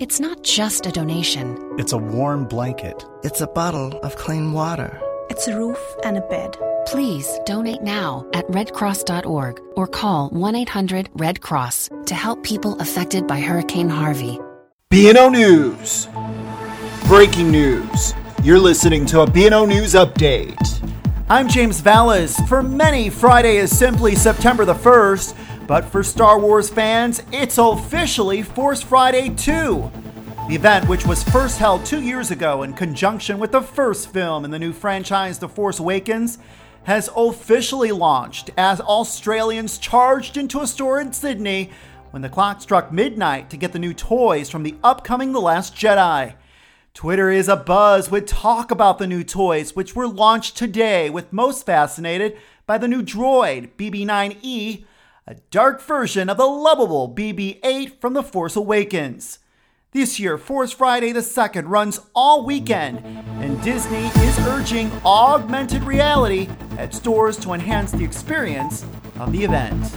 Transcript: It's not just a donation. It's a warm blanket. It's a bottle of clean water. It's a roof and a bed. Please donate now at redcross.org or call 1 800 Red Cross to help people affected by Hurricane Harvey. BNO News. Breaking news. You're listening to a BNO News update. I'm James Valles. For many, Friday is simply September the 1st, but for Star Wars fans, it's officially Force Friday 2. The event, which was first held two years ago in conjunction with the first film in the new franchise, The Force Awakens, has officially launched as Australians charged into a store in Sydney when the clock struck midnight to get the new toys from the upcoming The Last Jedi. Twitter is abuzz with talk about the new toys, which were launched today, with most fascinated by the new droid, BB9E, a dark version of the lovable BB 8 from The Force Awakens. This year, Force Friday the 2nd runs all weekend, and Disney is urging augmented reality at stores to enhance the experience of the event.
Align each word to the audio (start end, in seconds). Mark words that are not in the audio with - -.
It's 0.00 0.20
not 0.20 0.44
just 0.44 0.86
a 0.86 0.92
donation. 0.92 1.58
It's 1.76 1.90
a 1.90 1.98
warm 1.98 2.44
blanket. 2.46 3.04
It's 3.24 3.40
a 3.40 3.48
bottle 3.48 3.98
of 4.04 4.14
clean 4.14 4.52
water. 4.52 5.00
It's 5.28 5.48
a 5.48 5.56
roof 5.58 5.80
and 6.04 6.16
a 6.16 6.20
bed. 6.20 6.56
Please 6.86 7.28
donate 7.44 7.82
now 7.82 8.24
at 8.32 8.46
redcross.org 8.46 9.60
or 9.74 9.88
call 9.88 10.28
1 10.30 10.54
800 10.54 11.10
Red 11.14 11.40
Cross 11.40 11.90
to 12.06 12.14
help 12.14 12.44
people 12.44 12.78
affected 12.78 13.26
by 13.26 13.40
Hurricane 13.40 13.88
Harvey. 13.88 14.38
BNO 14.92 15.32
News. 15.32 16.06
Breaking 17.08 17.50
news. 17.50 18.14
You're 18.44 18.60
listening 18.60 19.04
to 19.06 19.22
a 19.22 19.26
BNO 19.26 19.66
News 19.66 19.94
update. 19.94 20.54
I'm 21.28 21.48
James 21.48 21.80
Valles. 21.80 22.36
For 22.48 22.62
many, 22.62 23.10
Friday 23.10 23.56
is 23.56 23.76
simply 23.76 24.14
September 24.14 24.64
the 24.64 24.74
1st, 24.74 25.34
but 25.68 25.84
for 25.84 26.02
Star 26.02 26.40
Wars 26.40 26.70
fans, 26.70 27.22
it's 27.30 27.58
officially 27.58 28.40
Force 28.40 28.80
Friday 28.80 29.28
2. 29.28 29.92
The 30.48 30.54
event, 30.54 30.88
which 30.88 31.06
was 31.06 31.22
first 31.22 31.58
held 31.58 31.84
two 31.84 32.00
years 32.00 32.30
ago 32.30 32.62
in 32.62 32.72
conjunction 32.72 33.38
with 33.38 33.52
the 33.52 33.60
first 33.60 34.10
film 34.10 34.46
in 34.46 34.50
the 34.50 34.58
new 34.58 34.72
franchise, 34.72 35.38
The 35.38 35.48
Force 35.48 35.78
Awakens, 35.78 36.38
has 36.84 37.10
officially 37.14 37.92
launched 37.92 38.50
as 38.56 38.80
Australians 38.80 39.76
charged 39.76 40.38
into 40.38 40.62
a 40.62 40.66
store 40.66 41.00
in 41.00 41.12
Sydney 41.12 41.70
when 42.12 42.22
the 42.22 42.30
clock 42.30 42.62
struck 42.62 42.90
midnight 42.90 43.50
to 43.50 43.58
get 43.58 43.74
the 43.74 43.78
new 43.78 43.92
toys 43.92 44.48
from 44.48 44.62
the 44.62 44.74
upcoming 44.82 45.32
The 45.32 45.40
Last 45.40 45.76
Jedi. 45.76 46.32
Twitter 46.94 47.30
is 47.30 47.46
abuzz 47.46 48.10
with 48.10 48.24
talk 48.24 48.70
about 48.70 48.98
the 48.98 49.06
new 49.06 49.22
toys, 49.22 49.76
which 49.76 49.94
were 49.94 50.08
launched 50.08 50.56
today, 50.56 51.10
with 51.10 51.30
most 51.30 51.66
fascinated 51.66 52.38
by 52.64 52.78
the 52.78 52.88
new 52.88 53.02
droid, 53.02 53.68
BB9E, 53.76 54.86
a 55.28 55.34
dark 55.50 55.82
version 55.82 56.30
of 56.30 56.38
the 56.38 56.46
lovable 56.46 57.14
BB 57.14 57.58
8 57.62 58.00
from 58.00 58.14
The 58.14 58.22
Force 58.22 58.56
Awakens. 58.56 59.40
This 59.92 60.18
year, 60.18 60.38
Force 60.38 60.72
Friday 60.72 61.12
the 61.12 61.20
2nd 61.20 61.68
runs 61.68 62.00
all 62.14 62.46
weekend, 62.46 63.00
and 63.42 63.62
Disney 63.62 64.06
is 64.06 64.38
urging 64.46 64.90
augmented 65.04 65.82
reality 65.82 66.48
at 66.78 66.94
stores 66.94 67.36
to 67.40 67.52
enhance 67.52 67.92
the 67.92 68.04
experience 68.04 68.86
of 69.20 69.32
the 69.32 69.44
event. 69.44 69.92